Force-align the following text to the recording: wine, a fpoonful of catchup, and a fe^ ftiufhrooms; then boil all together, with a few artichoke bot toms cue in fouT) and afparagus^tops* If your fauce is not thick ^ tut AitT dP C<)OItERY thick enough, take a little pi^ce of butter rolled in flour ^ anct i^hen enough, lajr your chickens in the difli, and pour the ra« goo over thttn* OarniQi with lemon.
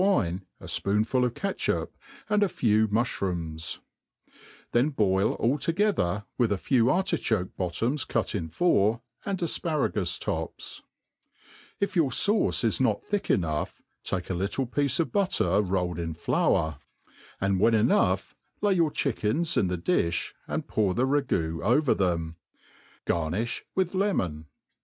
wine, 0.03 0.43
a 0.59 0.65
fpoonful 0.65 1.23
of 1.23 1.35
catchup, 1.35 1.89
and 2.27 2.41
a 2.41 2.47
fe^ 2.47 2.87
ftiufhrooms; 2.87 3.77
then 4.71 4.89
boil 4.89 5.33
all 5.33 5.59
together, 5.59 6.25
with 6.39 6.51
a 6.51 6.57
few 6.57 6.89
artichoke 6.89 7.55
bot 7.55 7.73
toms 7.75 8.03
cue 8.03 8.19
in 8.33 8.49
fouT) 8.49 8.99
and 9.27 9.37
afparagus^tops* 9.37 10.81
If 11.79 11.95
your 11.95 12.09
fauce 12.09 12.63
is 12.63 12.81
not 12.81 13.03
thick 13.03 13.25
^ 13.25 13.27
tut 13.27 13.41
AitT 13.41 13.43
dP 13.43 13.43
C<)OItERY 13.43 13.45
thick 13.45 13.45
enough, 13.45 13.81
take 14.03 14.29
a 14.31 14.33
little 14.33 14.65
pi^ce 14.65 14.99
of 14.99 15.11
butter 15.11 15.61
rolled 15.61 15.99
in 15.99 16.15
flour 16.15 16.79
^ 17.09 17.13
anct 17.47 17.59
i^hen 17.61 17.73
enough, 17.75 18.33
lajr 18.63 18.75
your 18.75 18.89
chickens 18.89 19.55
in 19.55 19.67
the 19.67 19.77
difli, 19.77 20.31
and 20.47 20.67
pour 20.67 20.95
the 20.95 21.05
ra« 21.05 21.19
goo 21.21 21.61
over 21.61 21.93
thttn* 21.93 22.37
OarniQi 23.05 23.61
with 23.75 23.93
lemon. 23.93 24.47